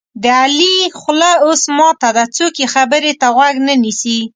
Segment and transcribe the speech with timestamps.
[0.23, 4.19] د علي خوله اوس ماته ده څوک یې خبرې ته غوږ نه نیسي.